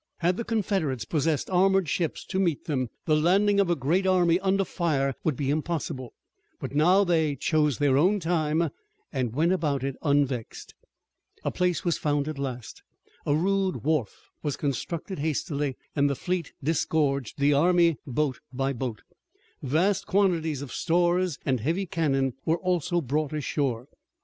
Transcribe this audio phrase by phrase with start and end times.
[0.21, 4.39] Had the Confederates possessed armored ships to meet them, the landing of a great army
[4.39, 6.15] under fire would be impossible,
[6.59, 8.71] but now they chose their own time
[9.13, 10.73] and went about it unvexed.
[11.43, 12.81] A place was found at last,
[13.27, 19.03] a rude wharf was constructed hastily, and the fleet disgorged the army, boat by boat.
[19.61, 23.87] Vast quantities of stores and heavy cannon were also brought ashore.